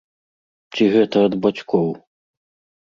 Ці 0.77 0.83
гэта 0.95 1.17
ад 1.27 1.33
бацькоў? 1.45 1.89